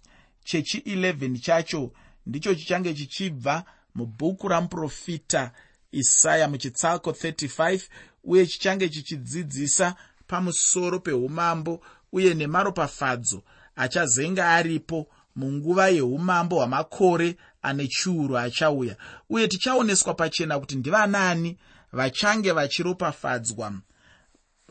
Chechi11 0.46 1.40
chacho 1.40 1.92
ndicho 2.26 2.56
chichange 2.56 2.94
chichibva 2.94 3.64
mubhuku 3.96 4.48
ramuprofita 4.48 5.52
isaya 5.92 6.48
muchitsauko 6.48 7.12
35 7.12 7.82
uye 8.24 8.46
chichange 8.48 8.90
chichidzidzisa 8.90 9.96
pamusoro 10.28 11.00
peumambo 11.00 11.86
uye 12.12 12.34
nemaropafadzo 12.34 13.44
achazenga 13.76 14.50
aripo 14.50 15.08
munguva 15.36 15.90
yeumambo 15.90 16.56
hwamakore 16.56 17.38
ane 17.62 17.88
chiuru 17.88 18.38
achauya. 18.38 18.96
Uye 19.30 19.48
tichaoneswa 19.48 20.14
pachena 20.14 20.60
kuti 20.60 20.76
ndivanani 20.76 21.58
vachange 21.92 22.52
vachiropafadzwa 22.52 23.74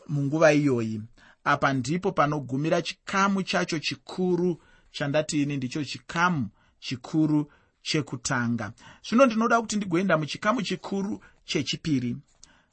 munguva 0.07 0.53
iyoyi. 0.53 1.01
Apa 1.43 1.73
ndipo 1.73 2.11
panogumira 2.11 2.81
chikamu 2.81 3.43
chacho 3.43 3.79
chikuru 3.79 4.61
chandati 4.91 5.41
ini 5.41 5.57
ndicho 5.57 5.83
chikamu 5.83 6.49
chikuru 6.79 7.51
chekutanga. 7.81 8.71
Zvino 9.09 9.25
ndinoda 9.25 9.61
kuti 9.61 9.75
ndigoenda 9.75 10.17
muchikamu 10.17 10.61
chikuru 10.61 11.23
chechipiri. 11.45 12.17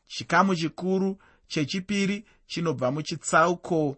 Chikamu 0.07 0.57
chikuru 0.57 1.19
chechipiri 1.49 2.25
chinobva 2.47 2.91
muchitsauko 2.91 3.97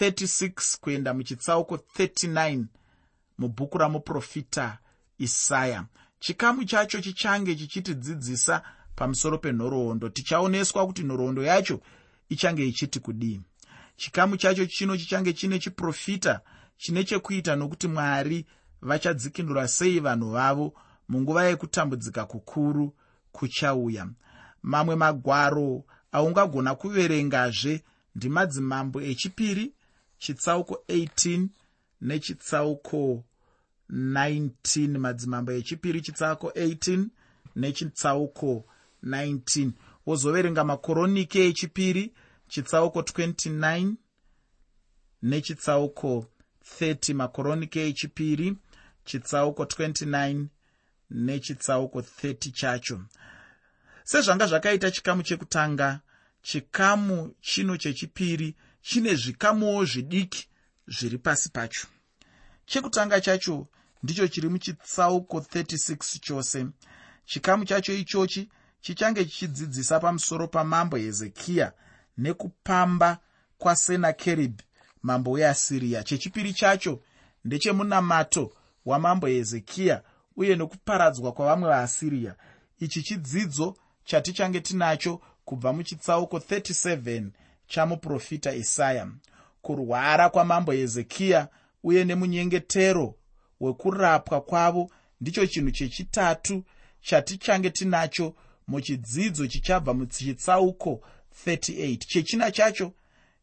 36 0.00 0.78
kuenda 0.80 1.14
muchitsauko 1.14 1.76
39 1.76 2.64
mubhuku 3.38 3.78
ramuprofita 3.78 4.78
isaya. 5.18 5.84
Chikamu 6.20 6.64
chacho 6.64 7.00
chichange 7.00 7.54
chichitidzidzisa 7.54 8.62
pamusoro 8.96 9.38
penhoroondo. 9.38 10.08
Tichaoneswa 10.08 10.86
kuti 10.86 11.02
nhoroondo 11.02 11.42
yacho 11.42 11.80
ichange 12.28 12.66
ichiti 12.66 13.00
kudii. 13.00 13.40
Chikamu 13.96 14.36
chacho 14.36 14.66
chino 14.66 14.96
chichange 14.96 15.32
chine 15.32 15.58
chiprofita 15.58 16.40
chine 16.76 17.04
chekuita 17.04 17.56
nokuti 17.56 17.88
mwari 17.88 18.46
vachadzikinura 18.82 19.68
sei 19.68 20.00
vanhu 20.00 20.30
vavo 20.30 20.74
munguva 21.08 21.44
yekutambudzika 21.44 22.24
kukuru 22.26 22.94
kuchauya. 23.32 24.08
Mamwe 24.62 24.96
magwaro 24.96 25.84
aungagona 26.12 26.74
kuverengazve 26.74 27.84
ndimadzimambo 28.14 29.00
echipiri 29.02 29.72
chitsauko 30.18 30.82
18 30.88 31.46
nechitsauko 32.00 33.24
19 33.90 34.98
madzimambo 34.98 35.52
echipiri 35.52 36.00
chitsauko 36.00 36.48
18 36.48 37.06
nechitsauko 37.56 38.64
19 39.04 39.70
wozoverenga 40.06 40.64
makoronike 40.64 41.46
echipiri 41.48 42.14
chitsauko 42.48 43.00
29 43.00 43.94
nechitsauko 45.22 46.26
30 46.80 47.14
makoronike 47.14 47.88
echipiri 47.88 48.56
chitsauko 49.04 49.62
29 49.64 50.46
nechitsauko 51.10 52.00
30 52.00 52.52
chacho. 52.52 53.00
Sezvanga 54.04 54.46
zvakaita 54.46 54.90
chikamu 54.90 55.22
chekutanga 55.22 56.00
chikamu 56.42 57.34
chino 57.40 57.76
chechipiri 57.76 58.56
chine 58.82 59.14
zvikamuwo 59.14 59.84
zvidiki 59.84 60.48
zviri 60.88 61.18
pasi 61.18 61.48
pacho. 61.48 61.86
Chekutanga 62.66 63.20
chacho 63.20 63.66
ndicho 64.02 64.28
chiri 64.28 64.48
muchitsauko 64.48 65.38
36 65.38 66.20
chose. 66.20 66.66
Chikamu 67.24 67.64
chacho 67.64 67.94
ichochi 67.94 68.48
chichange 68.80 69.24
chichidzidzisa 69.24 70.00
pamusoro 70.00 70.48
pamambo 70.48 70.96
hezekiya 70.96 71.72
nekupamba 72.18 73.18
kwasenakeribhi 73.58 74.64
mambo 75.02 75.30
weasiriya 75.30 76.02
chechipiri 76.02 76.52
chacho 76.52 77.02
ndechemunamato 77.44 78.52
wamambo 78.84 79.26
hezekiya 79.26 80.02
uye 80.36 80.56
nokuparadzwa 80.56 81.32
kwavamwe 81.32 81.68
vaasiriya 81.68 82.34
ichi 82.80 83.02
chidzidzo 83.02 83.76
chatichange 84.04 84.60
tinacho 84.60 85.20
kubva 85.44 85.72
muchitsauko 85.72 86.38
37 86.38 87.30
chamuprofita 87.66 88.54
isaya 88.54 89.08
kurwara 89.62 90.28
kwamambo 90.28 90.72
hezekiya 90.72 91.48
uye 91.82 92.04
nemunyengetero 92.04 93.14
wekurapwa 93.60 94.40
kwavo 94.40 94.90
ndicho 95.20 95.46
chinhu 95.46 95.70
chechitatu 95.70 96.64
chatichange 97.00 97.70
tinacho 97.70 98.34
muchidzidzo 98.68 99.46
chichabva 99.46 99.94
muchitsauko 99.94 101.02
38 101.46 101.96
chechina 101.98 102.50
chacho 102.50 102.92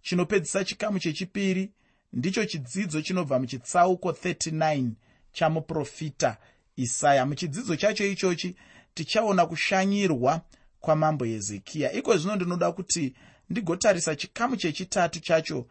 chinopedzisa 0.01 0.63
chikamu 0.63 0.99
chechipiri 0.99 1.71
ndicho 2.13 2.45
chidzidzo 2.45 3.01
chinobva 3.01 3.39
muchitsauko 3.39 4.11
39 4.11 4.89
chamuprofita 5.31 6.37
isaya. 6.75 7.25
Muchidzidzo 7.25 7.75
chacho 7.75 8.05
ichochi 8.07 8.55
tichaona 8.93 9.45
kushanyirwa 9.45 10.41
kwamambo 10.79 11.25
hezekiya. 11.25 11.93
Iko 11.93 12.17
zvino 12.17 12.35
ndinoda 12.35 12.71
kuti 12.71 13.13
ndigotarisa 13.49 14.15
chikamu 14.15 14.57
chechitatu 14.57 15.19
chacho 15.19 15.67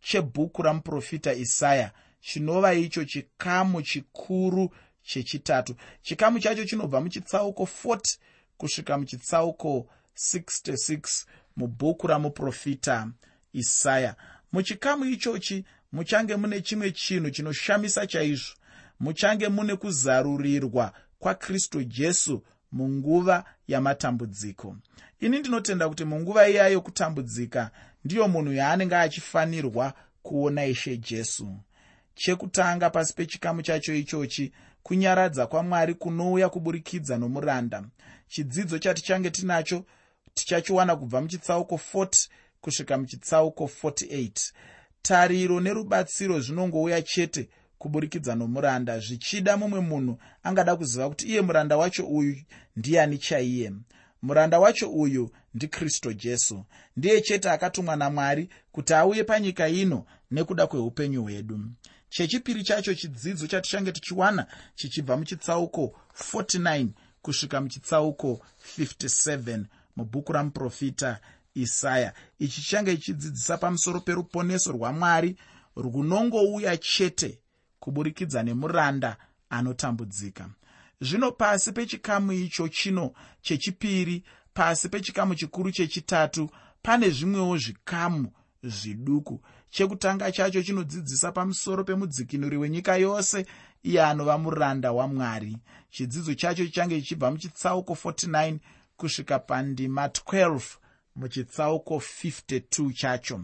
chebhuku 0.00 0.62
ramuprofita 0.62 1.32
isaya 1.34 1.92
chinova 2.20 2.74
icho 2.74 3.04
chikamu 3.04 3.82
chikuru 3.82 4.70
chechitatu. 5.02 5.74
Chikamu 6.02 6.40
chacho 6.40 6.64
chinobva 6.64 7.00
muchitsauko 7.00 7.68
40 7.84 8.18
kusvika 8.56 8.98
muchitsauko 8.98 9.86
66 10.32 11.26
mubhuku 11.56 12.06
ramuprofita 12.06 13.10
isaya. 13.52 14.16
Muchikamu 14.52 15.04
ichochi 15.04 15.64
muchange 15.92 16.36
mune 16.36 16.60
chimwe 16.60 16.90
chinhu 16.92 17.30
chinoshamisa 17.30 18.06
chaizvo. 18.06 18.54
Muchange 19.00 19.48
mune 19.48 19.76
kuzarurirwa 19.76 20.92
kwakristu 21.18 21.84
jesu 21.84 22.42
munguva 22.72 23.44
yamatambudziko. 23.68 24.76
Ini 25.20 25.38
ndinotenda 25.38 25.88
kuti 25.88 26.04
munguva 26.04 26.48
iya 26.48 26.68
yokutambudzika 26.68 27.70
ndiyo 28.08 28.28
munhu 28.28 28.52
yaanenge 28.52 28.96
achifanirwa 28.96 29.94
kuona 30.22 30.66
ishe 30.66 30.96
jesu. 30.96 31.56
Chekutanga 32.14 32.90
pasi 32.90 33.14
pechikamu 33.14 33.62
chacho 33.62 33.94
ichochi 33.94 34.52
kunyaradza 34.82 35.46
kwamwari 35.46 35.94
kunouya 35.94 36.48
kuburikidza 36.48 37.18
nomuranda. 37.18 37.84
Chidzidzo 38.28 38.78
chatichange 38.78 39.30
tinacho 39.30 39.84
tichachiwana 40.34 40.96
kubva 40.96 41.20
muchitsauko 41.20 41.80
40 41.94 42.28
kusvika 42.60 42.98
muchitsauko 42.98 43.70
48 43.82 44.52
tariro 45.02 45.60
nerubatsiro 45.60 46.40
zvinongouya 46.40 47.02
chete 47.02 47.48
kuburikidza 47.78 48.34
nomuranda. 48.34 48.98
Zvichida 49.00 49.56
mumwe 49.56 49.80
munhu 49.80 50.18
angada 50.42 50.76
kuziva 50.76 51.08
kuti 51.08 51.26
iye 51.28 51.40
muranda 51.40 51.76
wacho 51.76 52.06
uyu 52.06 52.36
ndiani 52.76 53.18
chaiye 53.18 53.72
muranda 54.22 54.58
wacho 54.58 54.90
uyu 54.90 55.30
ndikristu 55.54 56.12
jesu. 56.12 56.64
Ndiye 56.96 57.20
chete 57.20 57.50
akatumwa 57.50 57.96
namwari 57.96 58.48
kuti 58.72 58.94
auye 58.94 59.24
panyika 59.24 59.68
ino 59.68 60.06
nekuda 60.30 60.66
kweupenyu 60.66 61.22
hwedu. 61.22 61.60
Chechipiri 62.08 62.62
chacho 62.64 62.94
chidzidzo 62.94 63.46
chatichange 63.46 63.92
tichiwana 63.92 64.46
chichibva 64.74 65.16
muchitsauko 65.16 65.94
49 66.32 66.88
kusvika 67.22 67.60
muchitsauko 67.60 68.40
57 68.78 69.64
mubhuku 69.96 70.32
ramuprofita 70.32 71.20
isaya. 71.54 72.12
Ichi 72.38 72.60
chichange 72.62 72.96
chichidzidzisa 72.96 73.56
pamusoro 73.58 74.00
peruponeso 74.00 74.72
rwamwari 74.72 75.36
runongouya 75.76 76.76
chete 76.76 77.38
kuburikidza 77.80 78.42
nemuranda 78.42 79.16
anotambudzika 79.50 80.50
zvino 81.00 81.32
pasi 81.32 81.72
pechikamu 81.72 82.32
icho 82.32 82.68
chino 82.68 83.12
chechipiri 83.42 84.24
pasi 84.54 84.88
pechikamu 84.88 85.34
chikuru 85.34 85.70
chechitatu 85.70 86.50
pane 86.82 87.10
zvimwewo 87.10 87.58
zvikamu 87.58 88.32
zviduku. 88.62 89.40
Chekutanga 89.70 90.32
chacho 90.32 90.62
chinodzidzisa 90.62 91.32
pamusoro 91.32 91.84
pemudzikinuri 91.84 92.56
wenyika 92.56 92.96
yose 92.96 93.46
iye 93.82 94.02
anova 94.02 94.38
muranda 94.38 94.92
wamwari. 94.92 95.58
Chidzidzo 95.90 96.34
chacho 96.34 96.64
chichange 96.64 97.00
chichibva 97.00 97.30
muchitsauko 97.30 97.92
49 97.92 98.58
kusvika 98.96 99.38
pandima 99.38 100.06
12 100.06 100.60
muchitsauko 101.16 101.96
52 101.96 102.92
chacho. 102.92 103.40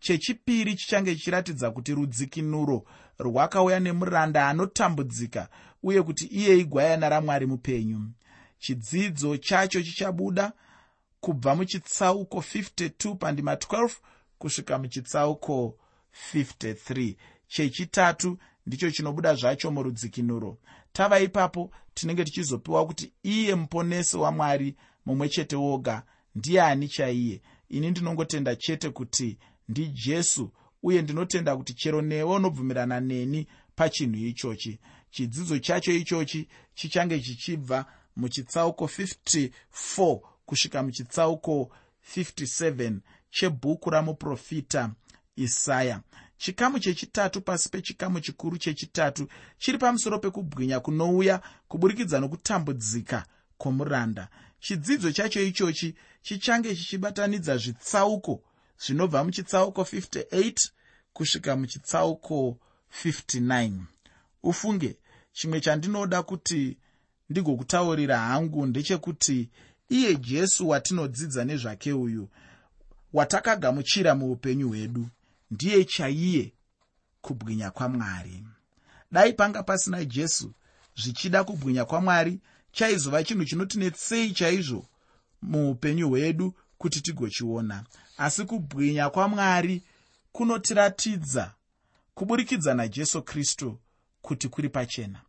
Chechipiri 0.00 0.74
chichange 0.74 1.14
chichiratidza 1.14 1.70
kuti 1.70 1.94
rudzikinuro 1.94 2.84
rwakauya 3.18 3.80
nemuranda 3.80 4.48
anotambudzika 4.48 5.48
uye 5.84 6.02
kuti 6.02 6.24
iye 6.26 6.58
igwayana 6.58 7.08
ramwari 7.08 7.46
mupenyu. 7.46 8.00
Chidzidzo 8.58 9.36
chacho 9.36 9.82
chichabuda 9.82 10.52
kubva 11.20 11.54
muchitsauko 11.56 12.38
52 12.38 13.14
pandima 13.16 13.54
12 13.54 13.90
kusvika 14.38 14.78
muchitsauko 14.78 15.78
53 16.34 17.14
chechitatu 17.48 18.38
ndicho 18.66 18.90
chinobuda 18.90 19.34
zvacho 19.34 19.70
murudzikinuro. 19.70 20.58
Tava 20.92 21.20
ipapo 21.20 21.70
tinenge 21.94 22.24
tichizopiwa 22.24 22.86
kuti 22.86 23.12
iye 23.22 23.54
muponesi 23.54 24.16
wamwari 24.16 24.76
mumwe 25.06 25.28
chete 25.28 25.56
woga. 25.56 26.02
Ndiye 26.34 26.62
ani 26.62 26.88
chaiye? 26.88 27.42
Ini 27.68 27.90
ndinongotenda 27.90 28.56
chete 28.56 28.90
kuti 28.90 29.38
ndijesu 29.68 30.52
uye 30.82 31.02
ndinotenda 31.02 31.56
kuti 31.56 31.74
chero 31.74 32.02
newe 32.02 32.34
unobvumirana 32.36 33.00
neni 33.00 33.46
pachinhu 33.76 34.16
ichochi 34.16 34.78
chidzidzo 35.14 35.58
chacho 35.58 35.92
ichochi 35.92 36.48
chichange 36.74 37.20
chichibva 37.20 37.86
muchitsauko 38.16 38.84
54 38.84 40.20
kusvika 40.46 40.82
muchitsauko 40.82 41.70
57 42.16 42.98
chebhuku 43.30 43.90
ramuprofita 43.90 44.90
isaya. 45.36 46.00
Chikamu 46.36 46.78
chechitatu 46.78 47.40
pasi 47.40 47.68
pechikamu 47.68 48.20
chikuru 48.20 48.58
chechitatu 48.58 49.28
chiri 49.58 49.78
pamusoro 49.78 50.18
pekubwinya 50.18 50.80
kunouya 50.80 51.40
kuburikidza 51.68 52.20
nokutambudzika 52.20 53.26
kwomuranda. 53.58 54.28
Chidzidzo 54.60 55.12
chacho 55.12 55.42
ichochi 55.42 55.94
chichange 56.22 56.76
chichibatanidza 56.76 57.56
zvitsauko 57.56 58.42
zvinobva 58.78 59.24
muchitsauko 59.24 59.82
58 59.82 60.70
kusvika 61.12 61.56
muchitsauko 61.56 62.58
59 63.04 63.80
ufunge 64.42 64.96
chimwe 65.34 65.60
chandinoda 65.60 66.22
kuti 66.22 66.76
ndigokutaurira 67.30 68.18
hangu 68.18 68.66
ndechekuti 68.66 69.50
iye 69.88 70.14
jesu 70.16 70.68
watinodzidza 70.68 71.44
nezvake 71.44 71.92
uyu 71.92 72.28
watakagamuchira 73.12 74.14
muupenyu 74.14 74.68
hwedu 74.68 75.06
ndiye 75.50 75.84
chaiye 75.84 76.52
kubwinya 77.20 77.70
kwamwari. 77.70 78.44
Dai 79.12 79.32
panga 79.32 79.62
pasina 79.62 80.04
jesu 80.04 80.52
zvichida 80.96 81.44
kubwinya 81.44 81.84
kwamwari 81.84 82.40
chaizova 82.72 83.24
chinhu 83.24 83.44
chinotinetsei 83.44 84.32
chaizvo 84.32 84.86
muupenyu 85.42 86.08
hwedu 86.08 86.54
kuti 86.78 87.00
tigochiona. 87.00 87.84
Asi 88.16 88.44
kubwinya 88.44 89.10
kwamwari 89.10 89.82
kunotiratidza 90.32 91.54
kuburikidza 92.14 92.74
najesu 92.74 93.22
kristu 93.22 93.78
kuti 94.24 94.48
kuri 94.48 94.68
pachena. 94.68 95.20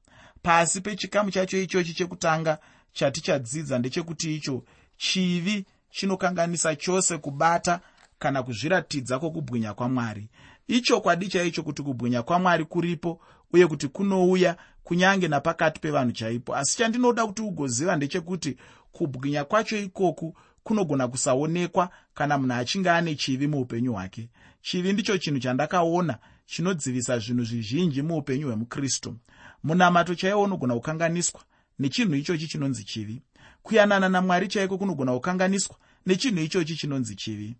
Pasi 0.41 0.81
pechikamu 0.81 1.31
chacho 1.31 1.62
ichochi 1.62 1.93
chekutanga 1.93 2.58
chatichadzidza 2.93 3.79
ndechekuti 3.79 4.36
icho 4.36 4.63
chivi 4.97 5.65
chinokanganisa 5.91 6.75
chose 6.75 7.17
kubata 7.17 7.79
kana 8.19 8.43
kuzviratidza 8.43 9.19
kwokubwinya 9.19 9.73
kwamwari. 9.73 10.29
Ichokwadi 10.67 11.27
chaicho 11.27 11.63
kuti 11.63 11.84
kubwinya 11.84 12.23
kwamwari 12.23 12.65
kuripo 12.65 13.21
uye 13.53 13.67
kuti 13.67 13.88
kunouya 13.88 14.58
kunyange 14.84 15.27
napakati 15.27 15.79
pevanhu 15.79 16.12
chaipo. 16.12 16.55
Asi 16.55 16.77
chandinoda 16.77 17.25
kuti 17.27 17.41
ugoziva 17.41 17.95
ndechekuti 17.95 18.58
kubwinya 18.91 19.43
kwacho 19.43 19.77
ikoku 19.77 20.38
kunogona 20.63 21.08
kusaonekwa 21.08 21.89
kana 22.13 22.38
munhu 22.38 22.53
achinge 22.53 22.89
ane 22.89 23.15
chivi 23.15 23.47
muupenyu 23.47 23.93
hwake. 23.93 24.29
Chivi 24.62 24.93
ndicho 24.93 25.17
chinhu 25.17 25.39
chandakaona 25.39 26.17
chinodzivisa 26.45 27.19
zvinhu 27.19 27.43
zvizhinji 27.43 28.01
muupenyu 28.01 28.47
hwemukristu. 28.47 29.15
Munamato 29.63 30.15
chaiwo 30.15 30.43
unogona 30.43 30.73
kukanganiswa 30.73 31.41
nechinhu 31.79 32.15
ichochi 32.15 32.47
chinonzi 32.47 32.84
chivi. 32.84 33.21
Kuyanana 33.63 34.10
namwari 34.10 34.47
chaiko 34.47 34.77
kunogona 34.77 35.13
kukanganiswa 35.13 35.75
nechinhu 36.05 36.41
ichochi 36.41 36.75
chinonzi 36.75 37.15
chivi. 37.15 37.55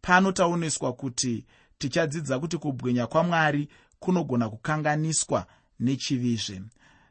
Pano 0.00 0.32
taoneswa 0.32 0.92
kuti 0.92 1.44
tichadzidza 1.78 2.38
kuti 2.38 2.58
kubwinya 2.58 3.06
kwamwari 3.06 3.68
kunogona 3.98 4.48
kukanganiswa 4.48 5.46
nechivizve. 5.80 6.62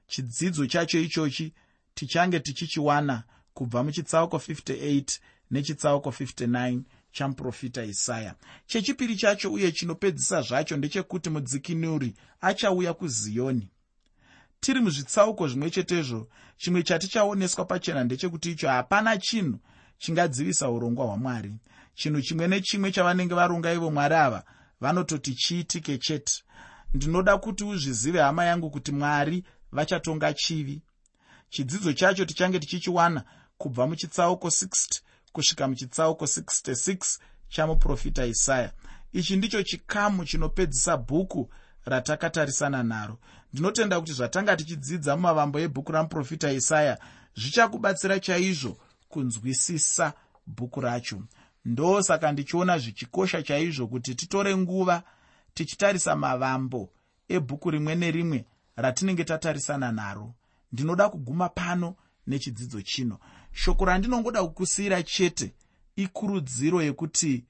Chidzidzo 0.08 0.66
chacho 0.68 1.00
ichochi 1.00 1.54
tichange 1.94 2.40
tichichiwana 2.40 3.24
kubva 3.54 3.84
muchitsauko 3.84 4.38
58 4.38 5.20
nechitsauko 5.52 6.10
59 6.10 6.82
chamuprofita 7.12 7.84
isaya. 7.84 8.36
Chechipiri 8.68 9.16
chacho 9.16 9.52
uye 9.54 9.72
chinopedzisa 9.72 10.42
zvacho 10.42 10.78
ndechekuti 10.78 11.30
mudzikinuri 11.30 12.14
achauya 12.42 12.94
kuziyoni 12.94 13.70
tiri 14.60 14.80
muzvitsauko 14.82 15.48
zvimwe 15.48 15.70
chetezvo 15.70 16.28
chimwe 16.58 16.84
chatichaoneswa 16.84 17.66
pachena 17.66 18.04
ndechekuti 18.04 18.52
icho 18.52 18.68
hapana 18.70 19.18
chinhu 19.18 19.60
chingadzivisa 19.98 20.70
urongwa 20.70 21.06
hwamwari. 21.06 21.54
Chinhu 21.96 22.22
chimwe 22.22 22.48
nechimwe 22.48 22.92
chavanenge 22.92 23.36
varonga 23.36 23.74
ivo 23.74 23.92
mwari 23.92 24.16
ava 24.16 24.44
vanototi 24.82 25.36
chiitike 25.36 25.98
chete. 25.98 26.44
Ndinoda 26.94 27.38
kuti 27.38 27.64
uzvizive 27.64 28.20
hama 28.20 28.46
yangu 28.46 28.70
kuti 28.70 28.92
mwari 28.92 29.44
vachatonga 29.72 30.34
chivi. 30.34 30.82
Chidzidzo 31.50 31.94
chacho 31.94 32.26
tichange 32.26 32.60
tichichiwana 32.60 33.24
kubva 33.58 33.88
muchitsauko 33.88 34.48
60 34.48 35.02
kusvika 35.38 35.68
muchitsauko 35.68 36.26
66 36.26 37.20
chamuprofita 37.50 38.26
isaya. 38.26 38.72
Ichi 39.14 39.36
ndicho 39.36 39.64
chikamu 39.64 40.26
chinopedzisa 40.26 40.98
bhuku 40.98 41.50
ratakatarisana 41.86 42.84
naro. 42.84 43.20
Ndinotenda 43.54 44.00
kuti 44.00 44.14
zvatanga 44.14 44.56
tichidzidza 44.56 45.16
mumavambo 45.16 45.60
ebhuku 45.60 45.92
ramuprofita 45.92 46.52
isaya 46.52 46.98
zvichakubatsira 47.36 48.20
chaizvo 48.20 48.78
kunzwisisa 49.10 50.14
bhuku 50.48 50.82
racho. 50.82 51.22
Ndosaka 51.66 52.32
ndichiona 52.32 52.78
zvichikosha 52.78 53.44
chaizvo 53.44 53.88
kuti 53.88 54.16
titore 54.16 54.58
nguva 54.58 55.04
tichitarisa 55.54 56.16
mavambo 56.16 56.90
ebhuku 57.30 57.72
rimwe 57.72 57.96
nerimwe 57.96 58.46
ratinenge 58.76 59.24
tatarisana 59.24 59.92
naro. 59.92 60.34
Ndinoda 60.72 61.10
kuguma 61.10 61.50
pano 61.50 61.96
nechidzidzo 62.28 62.82
chino 62.82 63.20
shoko 63.58 63.86
randinongoda 63.86 64.44
kukusiyira 64.44 65.04
chete 65.04 65.54
ikurudziro 65.96 66.82
yekuti 66.84 67.46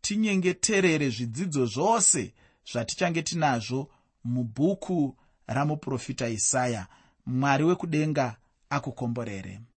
tinyengeterere 0.00 1.10
zvidzidzo 1.10 1.66
zvose 1.66 2.32
zvatichange 2.72 3.22
tinazvo 3.22 3.90
mubhuku 4.24 5.16
ramuprofita 5.46 6.28
isaya 6.28 6.86
mwari 7.26 7.64
wekudenga 7.64 8.36
akukomborere 8.70 9.60